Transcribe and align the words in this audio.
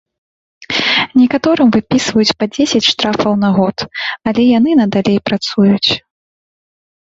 Некаторым 1.19 1.67
выпісваюць 1.75 2.37
па 2.39 2.45
дзесяць 2.55 2.89
штрафаў 2.91 3.37
на 3.43 3.53
год, 3.59 3.77
але 4.33 4.41
яны 4.57 4.71
надалей 4.83 5.23
працуюць. 5.31 5.91